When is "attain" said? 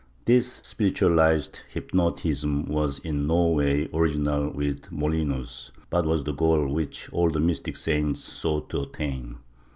8.81-9.37